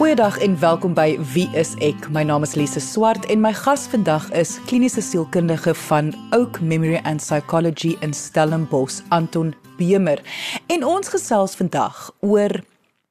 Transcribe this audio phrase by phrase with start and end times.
[0.00, 2.06] Goeiedag en welkom by Wie is ek?
[2.08, 7.02] My naam is Lise Swart en my gas vandag is kliniese sielkundige van Oak Memory
[7.04, 10.22] and Psychology in Stellenbosch, Anton Bemer.
[10.72, 12.62] En ons gesels vandag oor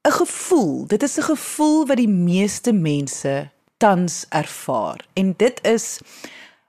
[0.01, 0.87] 'n gevoel.
[0.87, 5.05] Dit is 'n gevoel wat die meeste mense tans ervaar.
[5.13, 6.01] En dit is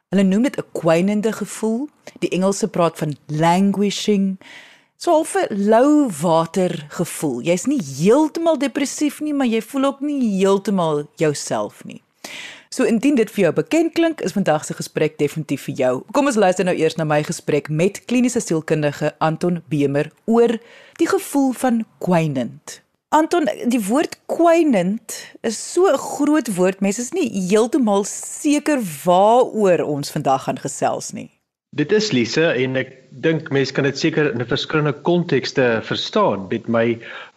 [0.09, 1.89] hulle noem dit 'n kwynende gevoel.
[2.18, 4.37] Die Engelse praat van languishing
[5.00, 7.40] so 'n lou water gevoel.
[7.40, 12.02] Jy's nie heeltemal depressief nie, maar jy voel ook nie heeltemal jouself nie.
[12.68, 16.02] So indien dit vir jou bekend klink, is vandag se gesprek definitief vir jou.
[16.12, 20.58] Kom ons luister nou eers na my gesprek met kliniese sielkundige Anton Bemer oor
[20.96, 22.82] die gevoel van kwynend.
[23.08, 26.80] Anton, die woord kwynend is so 'n groot woord.
[26.80, 31.39] Mense is nie heeltemal seker waaroor ons vandag gaan gesels nie.
[31.79, 32.88] Dit is Lise en ek
[33.23, 36.48] dink mense kan dit seker in verskillende kontekste verstaan.
[36.51, 36.97] Met my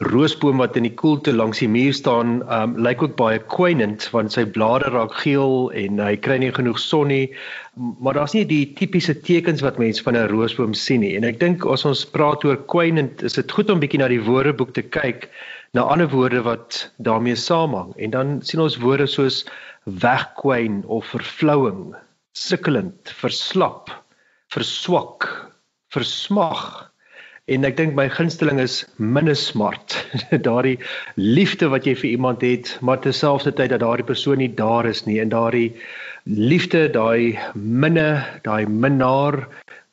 [0.09, 4.33] roosboom wat in die koelte langs die muur staan, um lyk ook baie kwynend want
[4.33, 7.29] sy blare raak geel en hy kry nie genoeg son nie.
[7.77, 11.13] Maar daar's nie die tipiese tekens wat mense van 'n roosboom sien nie.
[11.13, 14.23] En ek dink as ons praat oor kwynend, is dit goed om bietjie na die
[14.31, 15.29] woordeboek te kyk
[15.77, 17.93] na ander woorde wat daarmee saamhang.
[18.01, 19.45] En dan sien ons woorde soos
[19.85, 21.93] wegkwyn of vervlouing,
[22.33, 23.93] sukkelend, verslap
[24.53, 25.29] verswak,
[25.93, 26.89] versmag.
[27.51, 29.97] En ek dink my gunsteling is minnesmart.
[30.47, 30.77] daardie
[31.19, 35.19] liefde wat jy vir iemand het, maar terselfdertyd dat daardie persoon nie daar is nie
[35.19, 35.73] en daardie
[36.23, 39.41] liefde, daai minne, daai minnaar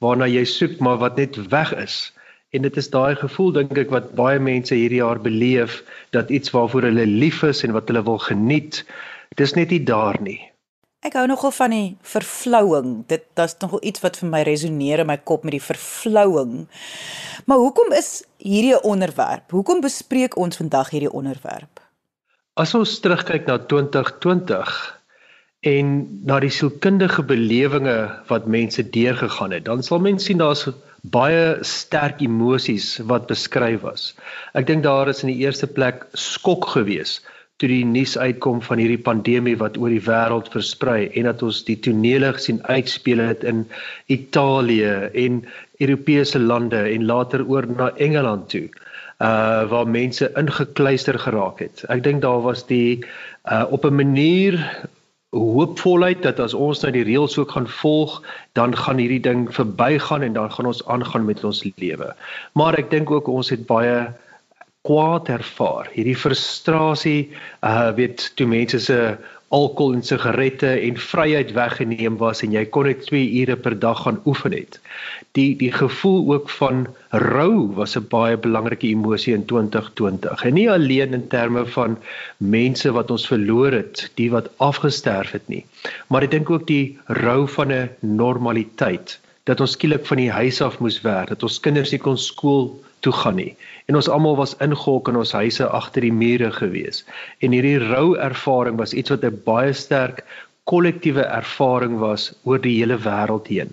[0.01, 2.13] waarna jy soek maar wat net weg is.
[2.55, 5.81] En dit is daai gevoel dink ek wat baie mense hierdie jaar beleef
[6.15, 8.85] dat iets waarvoor hulle lief is en wat hulle wil geniet,
[9.39, 10.41] dis net nie daar nie.
[11.01, 12.89] Ek hou nogal van die vervlouing.
[13.09, 16.67] Dit daar's nogal iets wat vir my resoneer in my kop met die vervlouing.
[17.49, 19.51] Maar hoekom is hierdie 'n onderwerp?
[19.51, 21.81] Hoekom bespreek ons vandag hierdie onderwerp?
[22.55, 25.01] As ons terugkyk na 2020
[25.61, 30.69] en na die sielkundige belewinge wat mense deurgegaan het, dan sal mense sien daar's
[31.03, 34.15] baie sterk emosies wat beskryf was.
[34.53, 37.25] Ek dink daar is in die eerste plek skok geweest
[37.61, 41.61] toe die nuus uitkom van hierdie pandemie wat oor die wêreld versprei en dat ons
[41.69, 43.67] die tonele gesien uitspeel het in
[44.09, 45.43] Italië en
[45.81, 48.69] Europese lande en later oor na Engeland toe
[49.21, 51.85] uh waar mense ingekluister geraak het.
[51.93, 53.05] Ek dink daar was die
[53.45, 54.57] uh op 'n manier
[55.31, 58.23] hoopvolheid dat as ons nou die reëls ook gaan volg,
[58.59, 62.15] dan gaan hierdie ding verbygaan en dan gaan ons aangaan met ons lewe.
[62.53, 64.09] Maar ek dink ook ons het baie
[64.89, 65.91] kwaad ervaar.
[65.93, 67.21] Hierdie frustrasie,
[67.67, 68.99] uh weet toe mense se
[69.51, 74.05] alkohol en sigarette en vryheid weggeneem was en jy kon net 2 ure per dag
[74.05, 74.79] gaan oefen het.
[75.39, 76.85] Die die gevoel ook van
[77.25, 80.45] rou was 'n baie belangrike emosie in 2020.
[80.45, 81.99] En nie alleen in terme van
[82.39, 85.65] mense wat ons verloor het, die wat afgesterf het nie,
[86.09, 89.19] maar ek dink ook die rou van 'n normaliteit
[89.51, 92.71] dat ons skielik van die huis af moes werk, dat ons kinders nie kon skool
[93.05, 93.55] toe gaan nie
[93.91, 97.03] en ons almal was ingehok in ons huise agter die mure gewees.
[97.43, 100.23] En hierdie rou ervaring was iets wat 'n baie sterk
[100.71, 103.73] kollektiewe ervaring was oor die hele wêreld heen.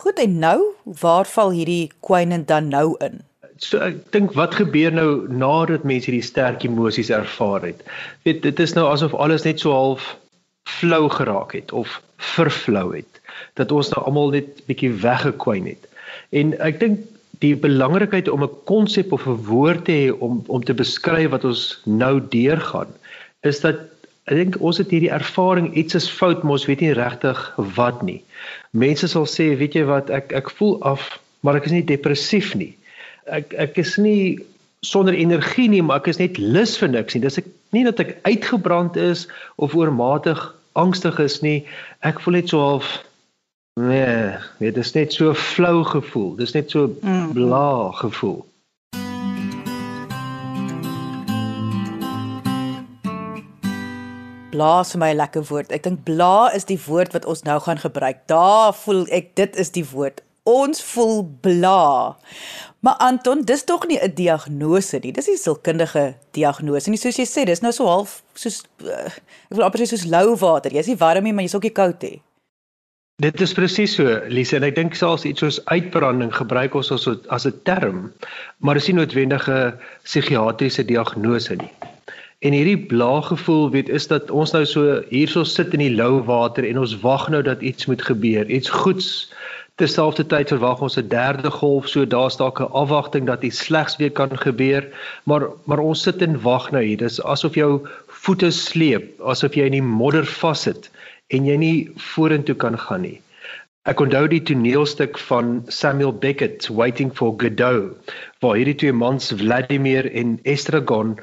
[0.00, 3.20] Goed en nou, waar val hierdie kwynend dan nou in?
[3.58, 7.84] So ek dink wat gebeur nou nadat mense hierdie sterk emosies ervaar het.
[8.24, 10.16] Weet dit is nou asof alles net so half
[10.64, 13.21] flou geraak het of vervlou het
[13.60, 15.88] dat ons nou almal net bietjie weggekwyn het.
[16.30, 17.00] En ek dink
[17.42, 21.44] die belangrikheid om 'n konsep of 'n woord te hê om om te beskryf wat
[21.44, 22.90] ons nou deurgaan
[23.42, 23.76] is dat
[24.30, 27.40] ek dink ons het hierdie ervaring iets is fout mos weet nie regtig
[27.76, 28.22] wat nie.
[28.70, 32.54] Mense sal sê weet jy wat ek ek voel af maar ek is nie depressief
[32.54, 32.76] nie.
[33.26, 34.38] Ek ek is nie
[34.80, 37.22] sonder energie nie maar ek is net lus vir niks nie.
[37.22, 39.26] Dis ek nie dat ek uitgebrand is
[39.56, 40.38] of oormatig
[40.78, 41.66] angstig is nie.
[42.06, 43.02] Ek voel net so half
[43.80, 46.34] Nee, dit is net so flou gevoel.
[46.36, 47.32] Dis net so mm.
[47.32, 48.44] bla gevoel.
[54.52, 55.72] Bla is vir my 'n lekker woord.
[55.72, 58.28] Ek dink bla is die woord wat ons nou gaan gebruik.
[58.28, 60.20] Daar voel ek dit is die woord.
[60.44, 62.16] Ons voel bla.
[62.80, 65.12] Maar Anton, dis tog nie 'n diagnose nie.
[65.12, 66.98] Dis nie sielkundige diagnose nie.
[66.98, 69.08] Soos jy sê, dis nou so half soos uh,
[69.48, 70.70] ek wil amper sê soos lou water.
[70.72, 72.20] Jy's nie warm nie, maar jy's ook nie koud nie.
[73.20, 77.04] Dit is presies so, Lise, en ek dink selfs iets soos uitbranding gebruik ons as
[77.28, 78.12] as 'n term,
[78.58, 79.74] maar is nie noodwendige
[80.04, 81.70] psigiatriese diagnose nie.
[82.40, 86.64] En hierdie blaaggevoel weet is dat ons nou so hierso sit in die lou water
[86.64, 89.30] en ons wag nou dat iets moet gebeur, iets goeds
[89.80, 94.12] Terselfdertyd verwag ons 'n derde golf, so daar's dalk 'n afwagting dat iets slegs weer
[94.12, 94.84] kan gebeur,
[95.24, 96.96] maar maar ons sit en wag nou hier.
[96.96, 100.90] Dis asof jou voete sleep, asof jy in die modder vassit
[101.32, 101.76] en jy nie
[102.12, 103.18] vorentoe kan gaan nie.
[103.90, 108.12] Ek onthou die toneelstuk van Samuel Beckett, Waiting for Godot,
[108.44, 111.16] waar hierdie twee mans Vladimir en Estragon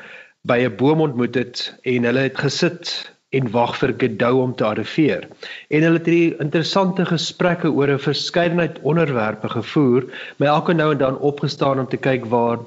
[0.44, 2.92] by 'n boom ontmoet het en hulle het gesit
[3.32, 5.30] en wag vir Godot om te arriveer.
[5.70, 10.98] En hulle het hierdie interessante gesprekke oor 'n verskeidenheid onderwerpe gevoer, my elke nou en
[10.98, 12.60] dan opgestaan om te kyk waar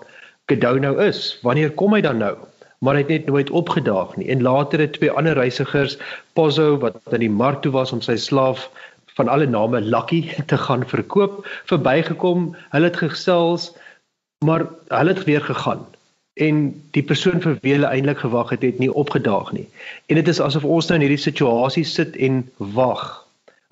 [0.49, 1.39] Godot nou is.
[1.43, 2.37] Wanneer kom hy dan nou?
[2.83, 4.29] Maar hy het net nooit opgedaag nie.
[4.35, 5.97] En later het twee ander reisigers,
[6.35, 8.67] Pozzo wat aan die mark toe was om sy slaaf
[9.15, 12.51] van alle name Lucky te gaan verkoop, verbygekom.
[12.75, 13.71] Hulle het gesels,
[14.45, 15.87] maar hulle het weer gegaan
[16.41, 16.63] en
[16.97, 19.67] die persoon vir wie hulle eintlik gewag het, het nie opgedaag nie.
[20.09, 23.03] En dit is asof ons nou in hierdie situasie sit en wag.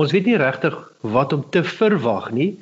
[0.00, 2.52] Ons weet nie regtig wat om te verwag nie,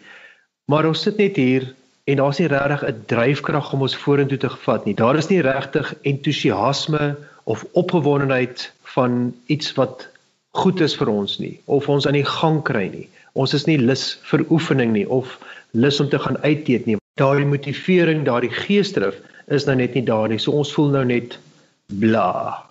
[0.70, 1.66] maar ons sit net hier
[2.08, 4.94] en daar's nie regtig 'n dryfkrag om ons vorentoe te vat nie.
[4.94, 10.08] Daar is nie regtig entoesiasme of opgewondenheid van iets wat
[10.50, 13.08] goed is vir ons nie of ons aan die gang kry nie.
[13.32, 15.38] Ons is nie lus vir oefening nie of
[15.70, 16.96] lus om te gaan uit eet nie.
[17.20, 20.38] Daardie motivering, daardie geesdrif is nou net nie daar nie.
[20.38, 21.38] So ons voel nou net
[21.86, 22.64] bla.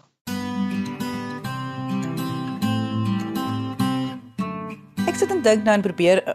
[5.07, 6.33] Ek sit en dink nou en probeer eh,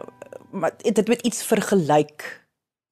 [0.51, 2.42] maar dit met iets vergelyk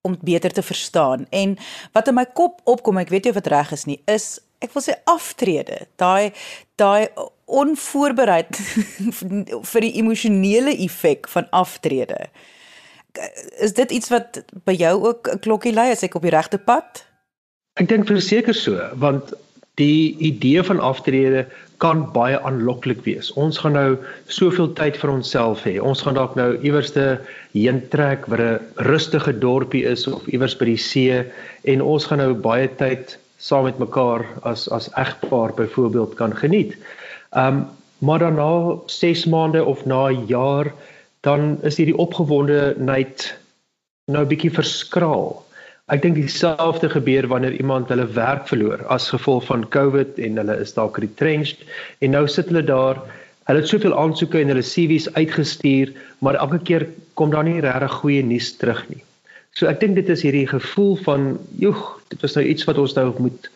[0.01, 1.25] om beter te verstaan.
[1.29, 1.57] En
[1.91, 4.73] wat in my kop opkom, ek weet nie of dit reg is nie, is ek
[4.75, 5.85] wil sê aftrede.
[6.01, 6.33] Daai
[6.81, 7.09] daai
[7.51, 8.57] onvoorbereid
[9.71, 12.25] vir die emosionele effek van aftrede.
[13.59, 16.57] Is dit iets wat by jou ook 'n klokkie lui as ek op die regte
[16.57, 17.05] pad?
[17.79, 19.33] Ek dink verseker so, want
[19.79, 21.47] die idee van aftrede
[21.81, 23.31] kan baie aanloklik wees.
[23.41, 23.95] Ons gaan nou
[24.29, 25.79] soveel tyd vir onsself hê.
[25.81, 27.05] Ons gaan dalk nou iewerste
[27.55, 31.23] heen trek waar 'n rustige dorpie is of iewers by die see
[31.65, 36.77] en ons gaan nou baie tyd saam met mekaar as as egpaar byvoorbeeld kan geniet.
[37.33, 37.65] Um
[38.01, 40.73] maar dan na 6 maande of na 'n jaar
[41.21, 43.37] dan is hierdie opgewondenheid
[44.05, 45.45] nou 'n bietjie verskraal.
[45.91, 50.55] Ek dink dieselfde gebeur wanneer iemand hulle werk verloor as gevolg van COVID en hulle
[50.63, 51.65] is dalk retrenched
[51.99, 53.01] en nou sit hulle daar.
[53.49, 55.91] Hulle het soveel aansoeke en hulle CV's uitgestuur,
[56.23, 56.85] maar elke keer
[57.19, 59.01] kom daar nie regtig goeie nuus terug nie.
[59.51, 61.81] So ek dink dit is hierdie gevoel van, "Joeg,
[62.13, 63.51] dit was nou iets wat ons nou moet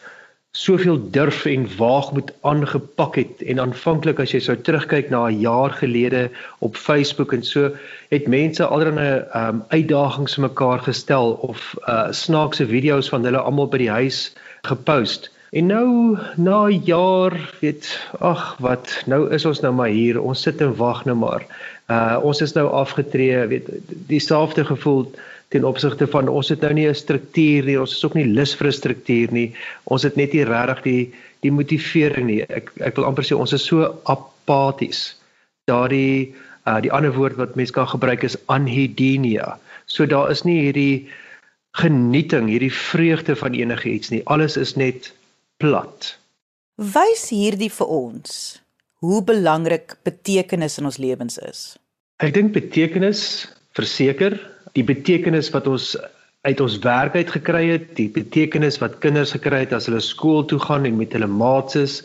[0.56, 3.42] soveel durf en waag moet aangepak het.
[3.44, 6.30] En aanvanklik as jy sou terugkyk na 'n jaar gelede
[6.60, 7.72] op Facebook en so
[8.10, 13.68] het mense alreeds 'n um, uitdagings mekaar gestel of uh, snaakse video's van hulle almal
[13.68, 15.32] by die huis gepost.
[15.52, 20.22] En nou na 'n jaar weet ag wat nou is ons nou maar hier.
[20.22, 21.44] Ons sit en wag nou maar.
[21.88, 23.68] Uh, ons is nou afgetree weet
[24.08, 25.12] dieselfde gevoel
[25.56, 28.56] ten opsigte van ons het nou nie 'n struktuur nie, ons is ook nie lus
[28.56, 29.54] vir 'n struktuur nie.
[29.86, 32.42] Ons het net nie regtig die die motivering nie.
[32.44, 35.16] Ek ek wil amper sê ons is so apaties.
[35.68, 36.34] Daardie
[36.68, 39.58] uh die ander woord wat mense kan gebruik is anhedenia.
[39.86, 41.08] So daar is nie hierdie
[41.78, 44.22] genieting, hierdie vreugde van enigiets nie.
[44.26, 45.14] Alles is net
[45.58, 46.18] plat.
[46.76, 48.60] Wys hierdie vir ons
[49.00, 51.78] hoe belangrik betekenis in ons lewens is.
[52.24, 54.40] Ek dink betekenis verseker
[54.76, 55.96] die betekenis wat ons
[56.46, 60.44] uit ons werk uit gekry het, die betekenis wat kinders gekry het as hulle skool
[60.46, 61.96] toe gaan en met hulle maats is,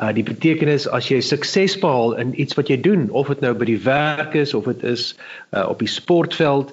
[0.00, 3.52] uh die betekenis as jy sukses behaal in iets wat jy doen, of dit nou
[3.58, 5.12] by die werk is of dit is
[5.52, 6.72] uh op die sportveld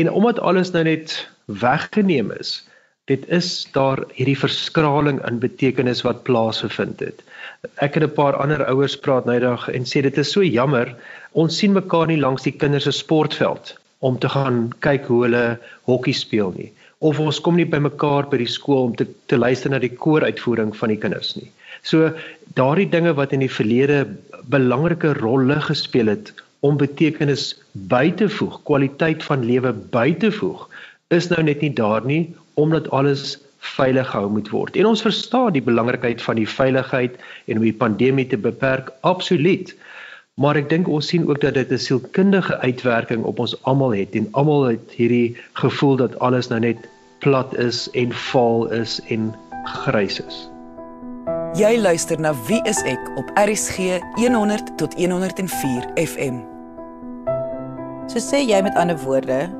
[0.00, 1.18] en omdat alles nou net
[1.60, 2.62] weggeneem is,
[3.12, 7.20] dit is daar hierdie verskraling in betekenis wat plaasgevind het.
[7.84, 10.96] Ek het 'n paar ander ouers praat nou dag en sê dit is so jammer,
[11.32, 15.44] ons sien mekaar nie langs die kinders se sportveld om te gaan kyk hoe hulle
[15.90, 19.38] hokkie speel nie of ons kom nie by mekaar by die skool om te te
[19.38, 21.50] luister na die kooruitvoering van die kinders nie.
[21.86, 22.10] So
[22.58, 24.04] daardie dinge wat in die verlede
[24.50, 26.32] belangrike rolle gespeel het
[26.66, 27.52] om betekenis
[27.92, 30.66] by te voeg, kwaliteit van lewe by te voeg,
[31.14, 32.24] is nou net nie daar nie
[32.58, 33.36] omdat alles
[33.76, 34.76] veilig gehou moet word.
[34.76, 37.14] En ons verstaan die belangrikheid van die veiligheid
[37.46, 39.70] en om die pandemie te beperk, absoluut.
[40.38, 44.14] Maar ek dink ons sien ook dat dit 'n sielkundige uitwerking op ons almal het
[44.14, 46.78] en almal het hierdie gevoel dat alles nou net
[47.18, 50.50] plat is en vaal is en grys is.
[51.58, 56.38] Jy luister na Wie is ek op RCG 100 tot 104 FM.
[58.06, 59.50] So sê jy met ander woorde,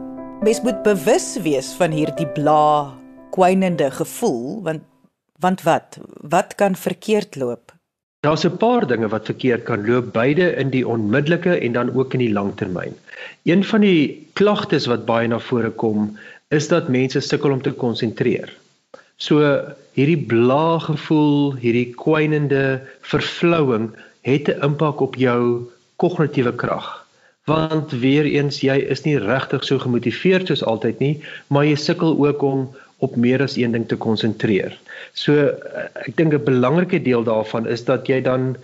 [0.40, 2.94] mens moet bewus wees van hierdie bla
[3.30, 4.82] kwynende gevoel want
[5.40, 7.77] want wat wat kan verkeerd loop
[8.26, 12.12] Daar's 'n paar dinge wat verkeerd kan loop, beide in die onmiddellike en dan ook
[12.12, 12.96] in die langtermyn.
[13.42, 17.70] Een van die klagtes wat baie na vore kom, is dat mense sukkel om te
[17.70, 18.50] konsentreer.
[19.16, 19.60] So
[19.92, 23.94] hierdie blaa gevoel, hierdie kwynende vervlouing
[24.26, 27.06] het 'n impak op jou kognitiewe krag.
[27.44, 32.26] Want weer eens jy is nie regtig so gemotiveerd soos altyd nie, maar jy sukkel
[32.26, 34.74] ook om op meer as een ding te konsentreer.
[35.14, 35.54] So
[36.06, 38.56] ek dink 'n belangrike deel daarvan is dat jy dan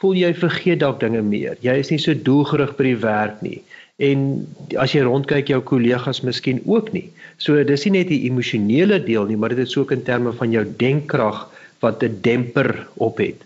[0.00, 1.56] voel jy vergeet dalk dinge meer.
[1.60, 3.62] Jy is nie so doelgerig by die werk nie.
[3.98, 7.10] En as jy rondkyk jou kollegas miskien ook nie.
[7.36, 10.50] So dis nie net die emosionele deel nie, maar dit is ook in terme van
[10.50, 11.48] jou denkkrag
[11.80, 13.44] wat 'n demper op het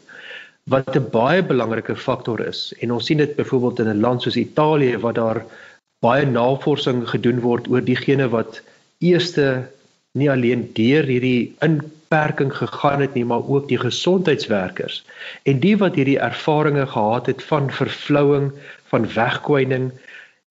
[0.73, 4.37] wat 'n baie belangrike faktor is en ons sien dit byvoorbeeld in 'n land soos
[4.37, 5.45] Italië waar daar
[6.01, 8.63] baie navorsing gedoen word oor diegene wat
[8.99, 9.69] eerste
[10.15, 15.03] nie alleen deur hierdie inperking gegaan het nie maar ook die gesondheidswerkers
[15.51, 18.53] en die wat hierdie ervarings gehad het van vervlouing
[18.93, 19.91] van wegkwyning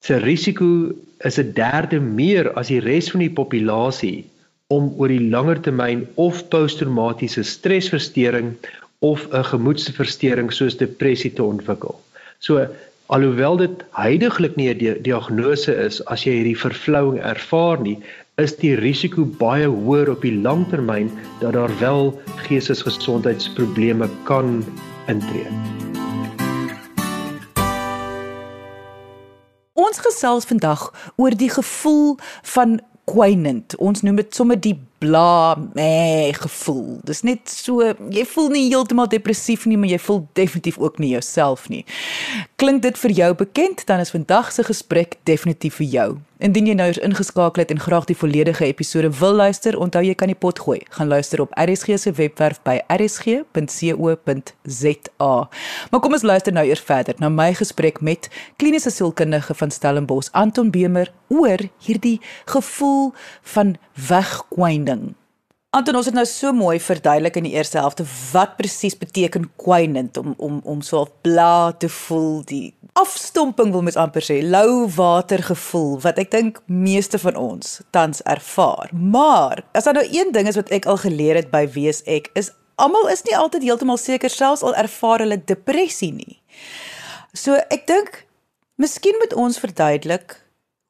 [0.03, 0.91] se risiko
[1.29, 4.25] is 'n derde meer as die res van die populasie
[4.67, 8.55] om oor die langer termyn of posttraumatiese stresversteuring
[8.99, 11.95] of 'n gemoedstoornis soos depressie te ontwikkel.
[12.39, 12.67] So
[13.07, 17.97] alhoewel dit heidaglik nie 'n di diagnose is as jy hierdie vervlouing ervaar nie,
[18.41, 21.11] is die risiko baie hoër op die langtermyn
[21.41, 22.13] dat daar wel
[22.47, 24.63] geestesgesondheidsprobleme kan
[25.11, 25.45] intree.
[29.73, 32.17] Ons gesels vandag oor die gevoel
[32.55, 33.75] van kwynend.
[33.77, 36.99] Ons noem dit sommer die bla meh gevoel.
[37.03, 37.83] Dis net so
[38.13, 41.83] jy voel nie heeltemal depressief nie, maar jy voel definitief ook nie jouself nie.
[42.61, 43.83] Klink dit vir jou bekend?
[43.89, 46.09] Dan is vandag se gesprek definitief vir jou.
[46.43, 50.15] Indien jy nou eens ingeskakel het en graag die volledige episode wil luister, onthou jy
[50.19, 50.79] kan die pot gooi.
[50.95, 53.47] Gaan luister op RSG se webwerf by rsg.co.za.
[55.91, 58.29] Maar kom ons luister nou eers verder na my gesprek met
[58.59, 63.13] kliniese sielkundige van Stellenbosch, Anton Bemer, oor hierdie gevoel
[63.55, 65.13] van wegkwynning.
[65.73, 70.17] Anton, ons het nou so mooi verduidelik in die eerste helfte wat presies beteken kwynend
[70.21, 75.41] om om om so bla te voel, die afstomping wil mens amper sê, lou water
[75.41, 78.93] gevoel wat ek dink meeste van ons tans ervaar.
[78.93, 82.29] Maar as daar nou een ding is wat ek al geleer het by wees ek
[82.37, 86.37] is almal is nie altyd heeltemal seker selfs al ervaar hulle depressie nie.
[87.33, 88.27] So ek dink
[88.77, 90.37] miskien moet ons verduidelik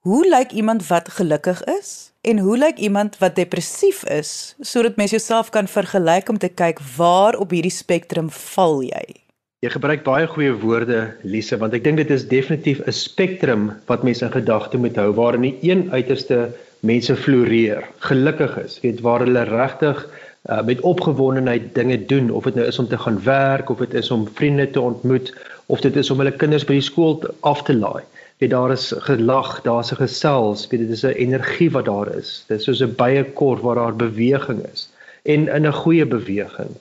[0.04, 2.12] hoe lyk iemand wat gelukkig is?
[2.22, 6.82] En hoe lyk iemand wat depressief is sodat mens jouself kan vergelyk om te kyk
[6.98, 9.06] waar op hierdie spektrum val jy?
[9.64, 14.04] Jy gebruik baie goeie woorde, Lise, want ek dink dit is definitief 'n spektrum wat
[14.04, 16.52] mense in gedagte moet hou waar in die een uiterste
[16.84, 22.60] mense floreer, gelukkig is, weet waar hulle regtig uh, met opgewondenheid dinge doen of dit
[22.60, 25.32] nou is om te gaan werk of dit is om vriende te ontmoet
[25.72, 28.04] of dit is om hulle kinders by die skool af te laai
[28.44, 32.44] weet daar is gelag, daar's 'n gesels, weet dit is 'n energie wat daar is.
[32.48, 34.90] Dit is soos 'n baie kort waar daar beweging is
[35.24, 36.72] en in 'n goeie beweging.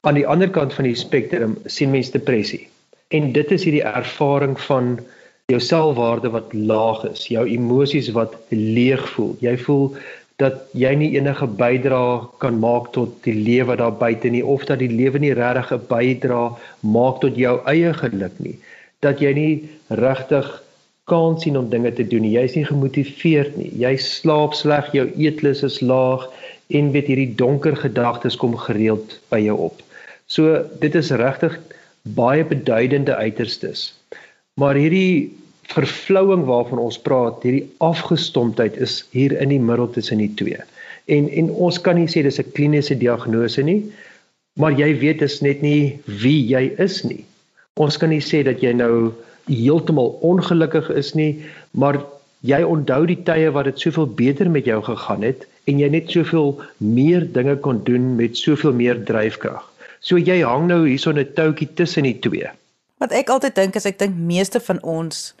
[0.00, 2.68] Aan die ander kant van die spektrum sien mense depressie.
[3.08, 4.98] En dit is hierdie ervaring van
[5.46, 9.36] jou selfwaarde wat laag is, jou emosies wat leeg voel.
[9.40, 9.96] Jy voel
[10.36, 14.78] dat jy nie enige bydrae kan maak tot die lewe daar buite nie of dat
[14.78, 18.58] die lewe nie regtig 'n bydrae maak tot jou eie geluk nie.
[19.00, 20.63] Dat jy nie regtig
[21.10, 22.34] kans sien om dinge te doen nie.
[22.36, 23.70] Jy's nie gemotiveerd nie.
[23.76, 26.26] Jy slaap sleg, jou eetlus is laag
[26.72, 29.82] en weet hierdie donker gedagtes kom gereeld by jou op.
[30.26, 31.58] So dit is regtig
[32.16, 33.92] baie beduidende uiterstes.
[34.60, 35.32] Maar hierdie
[35.72, 40.60] vervlouing waarvan ons praat, hierdie afgestomptheid is hier in die middel tussen die twee.
[41.12, 43.82] En en ons kan nie sê dis 'n kliniese diagnose nie,
[44.56, 47.24] maar jy weet dis net nie wie jy is nie.
[47.76, 49.12] Ons kan nie sê dat jy nou
[49.46, 52.00] heeltemal ongelukkig is nie, maar
[52.44, 56.10] jy onthou die tye wat dit soveel beter met jou gegaan het en jy net
[56.12, 59.62] soveel meer dinge kon doen met soveel meer dryfkrag.
[60.04, 62.48] So jy hang nou hier so 'n toutjie tussen die twee.
[62.98, 65.34] Wat ek altyd dink is ek dink meeste van ons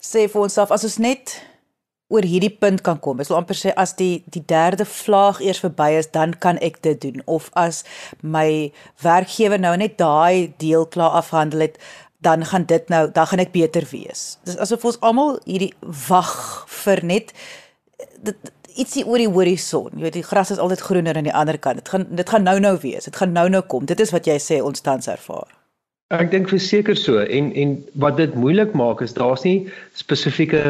[0.00, 1.40] sê vir onsself as ons net
[2.08, 3.20] oor hierdie punt kan kom.
[3.20, 6.78] Ek wil amper sê as die die derde vlaag eers verby is, dan kan ek
[6.86, 7.82] dit doen of as
[8.22, 8.72] my
[9.02, 11.80] werkgewer nou net daai deel klaar afhandel het,
[12.24, 14.38] dan gaan dit nou dan gaan ek beter wees.
[14.44, 15.74] Dis asof ons almal hierdie
[16.08, 16.32] wag
[16.82, 17.32] vir net
[18.24, 19.92] dit ietsie oor die horison.
[19.96, 21.80] Jy weet die gras is altyd groener aan die ander kant.
[21.80, 23.08] Dit gaan dit gaan nou-nou wees.
[23.08, 23.86] Dit gaan nou-nou kom.
[23.88, 25.48] Dit is wat jy sê ons tans ervaar.
[26.14, 29.66] Ek dink verseker so en en wat dit moeilik maak is daar's nie
[29.98, 30.62] spesifieke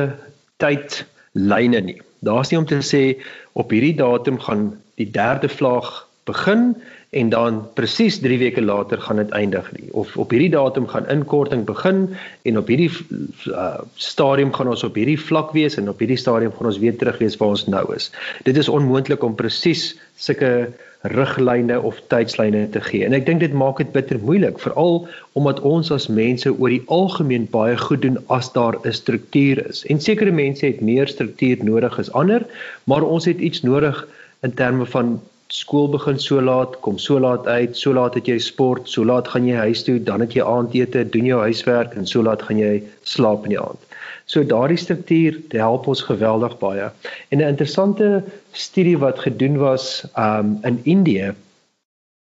[0.62, 1.99] tydlyne nie.
[2.25, 3.03] Daar's nie om te sê
[3.53, 6.75] op hierdie datum gaan die derde vlaag begin
[7.10, 11.06] en dan presies 3 weke later gaan dit eindig nie of op hierdie datum gaan
[11.12, 12.08] inkorting begin
[12.42, 12.90] en op hierdie
[13.46, 16.96] uh, stadium gaan ons op hierdie vlak wees en op hierdie stadium gaan ons weer
[16.96, 18.10] terug wees waar ons nou is.
[18.44, 20.50] Dit is onmoontlik om presies sulke
[21.12, 23.04] riglyne of tydslyne te gee.
[23.06, 25.04] En ek dink dit maak dit bitter moeilik, veral
[25.38, 29.84] omdat ons as mense oor die algemeen baie goed doen as daar 'n struktuur is.
[29.86, 32.46] En sekere mense het meer struktuur nodig as ander,
[32.84, 34.06] maar ons het iets nodig
[34.42, 38.38] in terme van skool begin so laat, kom so laat uit, so laat het jy
[38.43, 42.07] sport, so laat gaan jy huis toe, dan het jy aandete, doen jou huiswerk en
[42.07, 43.83] so laat gaan jy slaap in die aand.
[44.26, 46.91] So daardie struktuur help ons geweldig baie.
[47.31, 51.35] En 'n interessante studie wat gedoen was um in Indië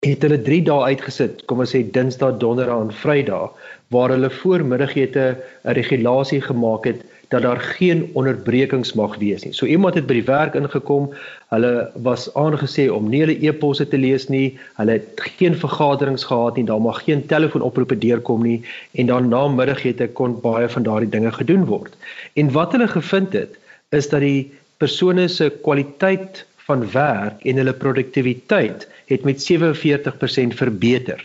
[0.04, 3.52] het hulle 3 dae uitgesit, kom ons sê Dinsdag, Donderdag en Vrydag,
[3.88, 5.24] waar hulle voormiddagete
[5.64, 9.52] 'n regulasie gemaak het dat daar geen onderbrekings mag wees nie.
[9.52, 11.08] So iemand het by die werk ingekom,
[11.50, 16.56] hulle was aangesê om nie hulle e-posse te lees nie, hulle het geen vergaderings gehad
[16.56, 18.60] nie, daar mag geen telefoonoproepe deurkom nie
[18.94, 21.96] en dan na middagete kon baie van daardie dinge gedoen word.
[22.34, 23.58] En wat hulle gevind het,
[23.90, 31.22] is dat die persone se kwaliteit van werk en hulle produktiwiteit het met 47% verbeter.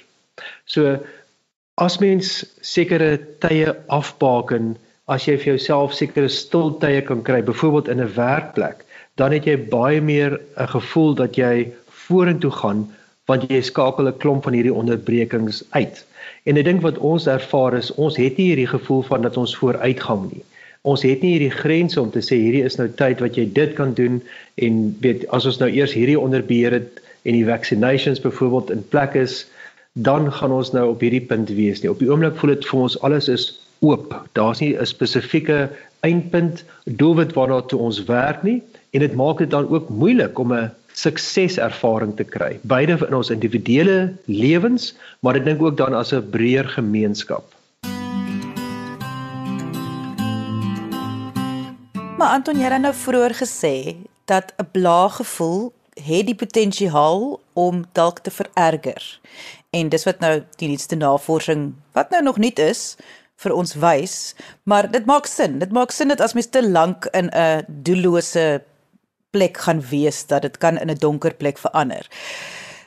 [0.65, 0.97] So
[1.81, 4.75] as mens sekere tye afbaken
[5.07, 9.57] as jy vir jouself sekere stiltye kan kry, byvoorbeeld in 'n werkplek, dan het jy
[9.57, 12.87] baie meer 'n gevoel dat jy vorentoe gaan
[13.27, 16.05] want jy skakel 'n klomp van hierdie onderbrekings uit.
[16.43, 19.55] En ek dink wat ons ervaar is ons het nie hierdie gevoel van dat ons
[19.57, 20.43] vooruitgang nie.
[20.81, 23.73] Ons het nie hierdie grense om te sê hierdie is nou tyd wat jy dit
[23.77, 24.21] kan doen
[24.55, 28.87] en weet as ons nou eers hierdie onder beheer het en die vaccinations byvoorbeeld in
[28.89, 29.45] plek is,
[29.93, 31.91] dan gaan ons nou op hierdie punt wees nie.
[31.91, 33.51] Op die oomblik voel dit vir ons alles is
[33.81, 34.13] oop.
[34.37, 35.69] Daar's nie 'n spesifieke
[35.99, 38.61] eindpunt doelwit waarna toe ons werk nie
[38.91, 42.59] en dit maak dit dan ook moeilik om 'n sukseservaring te kry.
[42.61, 47.43] Beide in ons individuele lewens, maar ek dink ook dan as 'n breër gemeenskap.
[52.17, 53.95] Maar Anton jy het nou vroeër gesê
[54.25, 59.19] dat 'n blaaggevoel het die potensiaal om dalk te vererger.
[59.69, 62.95] En dis wat nou die nuutste navorsing wat nou nog nie is,
[63.43, 64.15] vir ons wys,
[64.63, 65.59] maar dit maak sin.
[65.59, 68.61] Dit maak sin dat as mens te lank in 'n doellose
[69.31, 72.05] plek gaan wees, dat dit kan in 'n donker plek verander.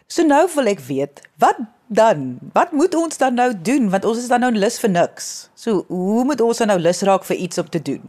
[0.07, 1.57] So nou wil ek weet, wat
[1.89, 2.39] dan?
[2.53, 5.49] Wat moet ons dan nou doen want ons is dan nou lus vir niks.
[5.55, 8.03] So hoe moet ons dan nou lus raak vir iets om te doen?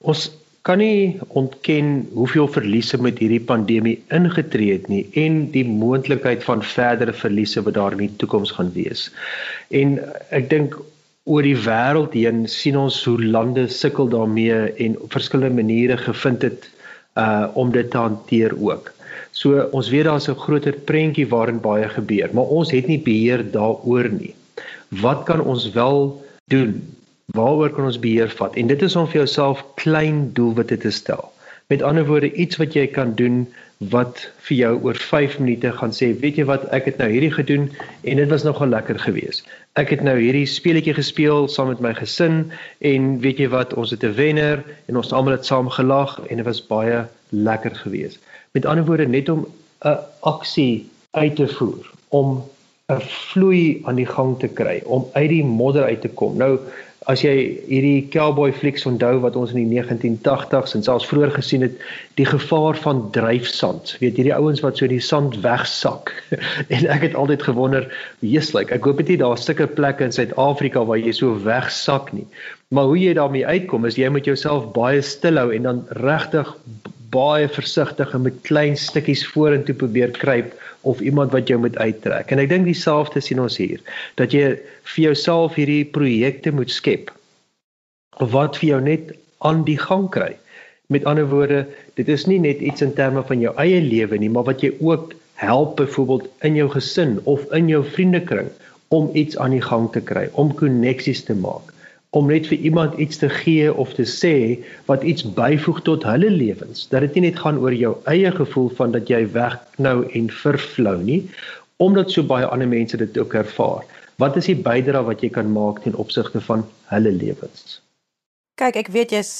[0.00, 0.30] Ons
[0.62, 6.62] kan nie ontken hoeveel verliese met hierdie pandemie ingetree het nie en die moontlikheid van
[6.62, 9.08] verdere verliese wat daar in die toekoms gaan wees.
[9.74, 9.98] En
[10.30, 10.78] ek dink
[11.24, 16.42] oor die wêreld heen sien ons hoe lande sukkel daarmee en op verskillende maniere gevind
[16.42, 16.68] het
[17.20, 18.92] uh om dit te hanteer ook.
[19.30, 23.44] So ons weet daar's 'n groter prentjie waarin baie gebeur, maar ons het nie beheer
[23.50, 24.34] daaroor nie.
[24.88, 26.82] Wat kan ons wel doen?
[27.26, 28.56] Waaroor kan ons beheer vat?
[28.56, 31.32] En dit is om vir jouself klein doelwitte te stel.
[31.68, 33.46] Met ander woorde, iets wat jy kan doen
[33.90, 37.32] wat vir jou oor 5 minute gaan sê, weet jy wat, ek het nou hierdie
[37.32, 37.70] gedoen
[38.02, 39.48] en dit was nogal lekker geweest.
[39.80, 42.52] Ek het nou hierdie speletjie gespeel saam met my gesin
[42.84, 46.36] en weet jy wat, ons het 'n wenner en ons almal het saam gelag en
[46.36, 48.20] dit was baie lekker geweest.
[48.52, 49.46] Met ander woorde, net om
[49.84, 52.44] 'n aksie uit te voer, om
[52.88, 56.36] 'n vloei aan die gang te kry, om uit die modder uit te kom.
[56.36, 56.58] Nou
[57.10, 57.32] as jy
[57.66, 61.74] hierdie cowboy flieks onthou wat ons in die 1980s en selfs vroeër gesien het,
[62.20, 63.96] die gevaar van dryfsand.
[64.02, 66.12] Weet hierdie ouens wat so die sand wegsak.
[66.74, 67.88] en ek het altyd gewonder,
[68.22, 72.26] like, ek hoop dit nie daar sulke plekke in Suid-Afrika waar jy so wegsak nie.
[72.72, 76.54] Maar hoe jy daarmee uitkom is jy moet jouself baie stil hou en dan regtig
[77.12, 80.54] baie versigtig en met klein stukkies vorentoe probeer kruip
[80.88, 82.32] of iemand wat jou moet uittrek.
[82.32, 83.82] En ek dink dieselfde sien ons hier
[84.20, 84.54] dat jy
[84.94, 87.12] vir jouself hierdie projekte moet skep
[88.32, 89.12] wat vir jou net
[89.46, 90.32] aan die gang kry.
[90.92, 91.64] Met ander woorde,
[91.98, 94.72] dit is nie net iets in terme van jou eie lewe nie, maar wat jy
[94.80, 98.52] ook help byvoorbeeld in jou gesin of in jou vriendekring
[98.92, 101.72] om iets aan die gang te kry, om koneksies te maak
[102.12, 104.34] om net vir iemand iets te gee of te sê
[104.90, 106.84] wat iets byvoeg tot hulle lewens.
[106.92, 110.98] Dat dit nie net gaan oor jou eie gevoel van dat jy wegknou en vervlou
[111.00, 111.22] nie,
[111.80, 113.88] omdat so baie ander mense dit ook ervaar.
[114.20, 117.80] Wat is die bydrae wat jy kan maak ten opsigte van hulle lewens?
[118.60, 119.32] Kyk, ek weet jy's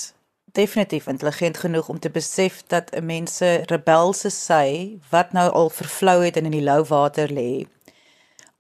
[0.57, 5.71] definitief intelligent genoeg om te besef dat 'n mens se rebelse sy wat nou al
[5.71, 7.67] vervlou het en in die lou water lê,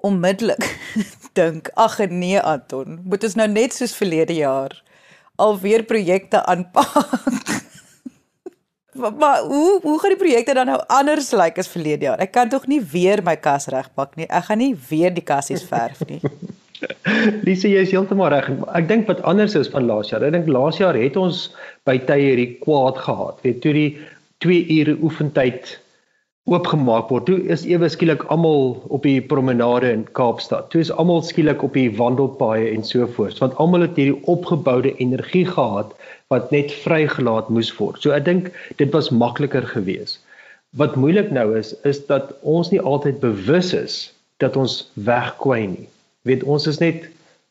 [0.07, 0.67] onmiddellik
[1.39, 4.75] dink, ag nee Anton, moet ons nou net soos verlede jaar
[5.41, 6.93] alweer projekte aanpak.
[8.93, 12.21] Maar, maar hoe hoe gaan die projekte dan nou anders lyk like as verlede jaar?
[12.21, 14.27] Ek kan tog nie weer my kas regpak nie.
[14.29, 16.21] Ek gaan nie weer die kassies verf nie.
[17.47, 18.51] Lise, jy is heeltemal reg.
[18.77, 20.25] Ek dink wat anders is van laas jaar.
[20.27, 21.47] Ek dink laas jaar het ons
[21.89, 23.41] by tye hierdie kwaad gehad.
[23.47, 23.89] Weet toe die
[24.45, 25.73] 2 ure oefentyd
[26.51, 27.29] oopgemaak word.
[27.29, 30.73] Toe is ewe skielik almal op die promenade in Kaapstad.
[30.73, 33.39] Toe is almal skielik op die wandelpaaie en so voort.
[33.39, 35.95] Want almal het hierdie opgeboude energie gehad
[36.35, 38.03] wat net vrygelaat moes word.
[38.03, 38.51] So ek dink
[38.83, 40.19] dit was makliker geweest.
[40.75, 43.97] Wat moeilik nou is is dat ons nie altyd bewus is
[44.43, 45.89] dat ons wegkwyn nie.
[46.27, 47.07] Weet ons is net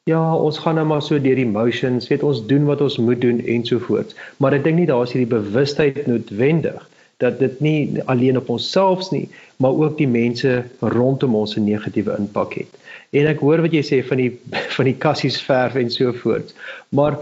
[0.10, 3.22] ja, ons gaan nou maar so deur die emotions, weet ons doen wat ons moet
[3.22, 4.16] doen en so voort.
[4.44, 6.82] Maar ek dink nie daar is hierdie bewustheid noodwendig
[7.22, 9.28] dat dit nie alleen op onsself nie,
[9.62, 12.82] maar ook die mense rondom ons 'n negatiewe impak het.
[13.12, 14.32] En ek hoor wat jy sê van die
[14.78, 16.54] van die kassies verf en so voort.
[16.90, 17.18] Maar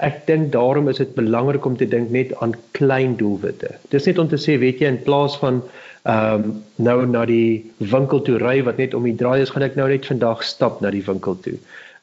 [0.00, 3.74] ek dink daarom is dit belangrik om te dink net aan klein doelwitte.
[3.92, 5.62] Dis net om te sê, weet jy, in plaas van
[6.08, 9.66] ehm um, nou na die winkel toe ry wat net om die draai is, gaan
[9.66, 11.58] ek nou net vandag stap na die winkel toe.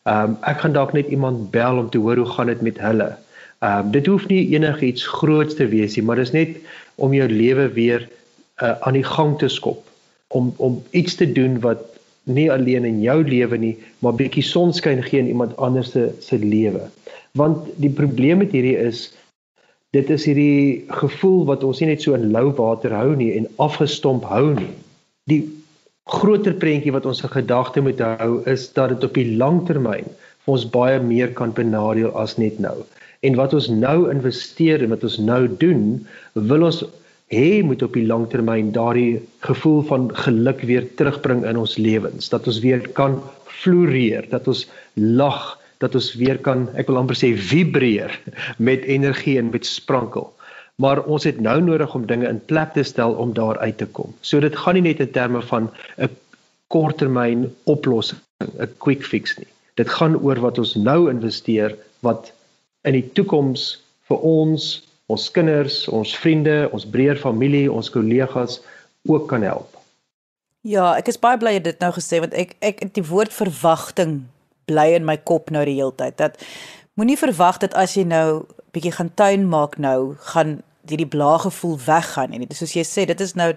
[0.06, 2.78] Ehm um, ek gaan dalk net iemand bel om te hoor hoe gaan dit met
[2.82, 3.10] hulle.
[3.60, 6.58] Ehm um, dit hoef nie enigiets groots te wees nie, maar dis net
[7.02, 8.04] om jou lewe weer
[8.62, 9.82] uh, aan die gang te skop.
[10.28, 11.82] Om om iets te doen wat
[12.30, 16.38] nie alleen in jou lewe nie, maar bietjie sonskyn gee in iemand anders se se
[16.38, 16.84] lewe.
[17.32, 19.08] Want die probleem met hierdie is
[19.96, 23.48] dit is hierdie gevoel wat ons nie net so in lou water hou nie en
[23.64, 24.74] afgestomp hou nie.
[25.32, 25.42] Die
[26.14, 30.06] groter prentjie wat ons in gedagte moet hou is dat dit op die langtermyn
[30.46, 32.78] vir ons baie meer kan benadeel as net nou
[33.26, 35.84] en wat ons nou investeer en wat ons nou doen
[36.34, 36.84] wil ons
[37.34, 42.48] hê moet op die langtermyn daardie gevoel van geluk weer terugbring in ons lewens dat
[42.48, 43.20] ons weer kan
[43.62, 48.14] floreer dat ons lag dat ons weer kan ek wil amper sê vibreer
[48.58, 50.26] met energie en met sprankel.
[50.82, 53.88] Maar ons het nou nodig om dinge in plek te stel om daar uit te
[53.98, 54.14] kom.
[54.22, 56.10] So dit gaan nie net in terme van 'n
[56.74, 59.50] korttermyn oplossing, 'n quick fix nie.
[59.76, 62.34] Dit gaan oor wat ons nou investeer wat
[62.88, 63.70] in die toekoms
[64.08, 64.68] vir ons,
[65.12, 68.62] ons kinders, ons vriende, ons breër familie, ons kollegas
[69.08, 69.76] ook kan help.
[70.68, 74.26] Ja, ek is baie bly jy dit nou gesê want ek ek die woord verwagting
[74.68, 76.18] bly in my kop nou die hele tyd.
[76.20, 76.40] Dat
[77.00, 78.44] moenie verwag dat as jy nou
[78.76, 82.48] bietjie gaan tuin maak nou, gaan hierdie blagevoel weggaan nie.
[82.48, 83.52] Dis soos jy sê, dit is nou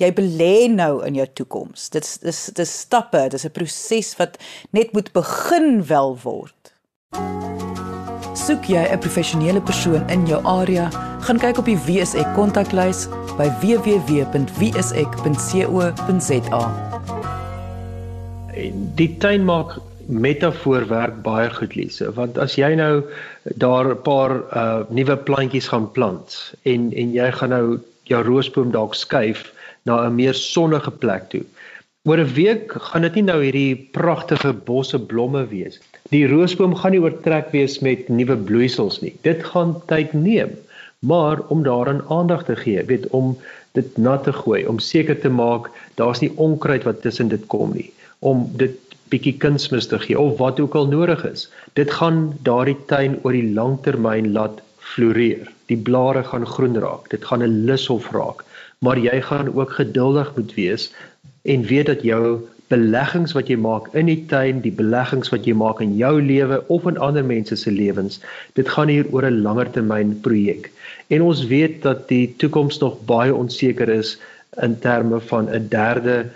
[0.00, 1.88] jy belê nou in jou toekoms.
[1.94, 4.38] Dit is dis dis stappe, dis 'n proses wat
[4.72, 6.72] net moet begin wel word.
[8.50, 10.90] Soek jy 'n professionele persoon in jou area,
[11.22, 13.06] gaan kyk op die WSE kontaklys
[13.38, 14.32] by www.wse.co.za.
[18.98, 23.04] Die tuin maak metafoor werk baie goed Lise want as jy nou
[23.54, 27.78] daar 'n paar uh nuwe plantjies gaan plant en en jy gaan nou
[28.10, 29.52] jou roosboom dalk skuif
[29.86, 31.44] na 'n meer sonnige plek toe.
[32.02, 35.78] Oor 'n week gaan dit nie nou hierdie pragtige bosse blomme wees.
[36.10, 39.14] Die roosboom gaan nie oortrek wees met nuwe bloeisels nie.
[39.22, 40.56] Dit gaan tyd neem.
[41.06, 43.36] Maar om daaraan aandag te gee, weet om
[43.78, 45.70] dit nat te gooi, om seker te maak
[46.00, 48.76] daar's nie onkruid wat tussen dit kom nie, om dit
[49.10, 51.46] bietjie kunsmis te gee of wat ook al nodig is.
[51.78, 54.60] Dit gaan daardie tuin oor die langtermyn laat
[54.92, 55.48] floreer.
[55.70, 57.10] Die blare gaan groen raak.
[57.10, 58.44] Dit gaan 'n lushof raak.
[58.78, 60.92] Maar jy gaan ook geduldig moet wees
[61.42, 62.40] en weet dat jou
[62.70, 66.60] beleggings wat jy maak in die tuin, die beleggings wat jy maak in jou lewe
[66.70, 68.20] of in ander mense se lewens,
[68.58, 70.70] dit gaan hier oor 'n langer termyn projek.
[71.10, 74.18] En ons weet dat die toekoms nog baie onseker is
[74.62, 76.30] in terme van 'n derde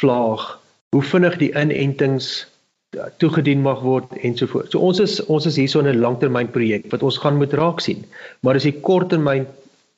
[0.00, 0.58] vlaag
[0.90, 2.46] hoe vinnig die inentings
[3.18, 4.70] toegedien mag word ensovoorts.
[4.70, 8.04] So ons is ons is hierso in 'n langtermynprojek wat ons gaan moet raak sien.
[8.40, 9.46] Maar dis die korttermyn